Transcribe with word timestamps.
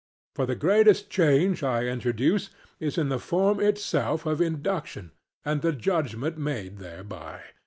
But 0.33 0.47
the 0.47 0.55
greatest 0.55 1.11
change 1.11 1.61
I 1.61 1.83
introduce 1.83 2.49
is 2.79 2.97
in 2.97 3.09
the 3.09 3.19
form 3.19 3.59
itself 3.59 4.25
of 4.25 4.41
induction 4.41 5.11
and 5.45 5.61
the 5.61 5.73
judgment 5.73 6.39
made 6.39 6.79
thereby. 6.79 7.41